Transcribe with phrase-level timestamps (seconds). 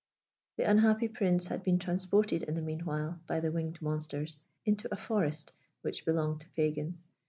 [0.57, 4.35] That unhappy Prince had been transported in the meanwhile, by the winged monsters,
[4.65, 6.97] into a forest which belonged to Pagan.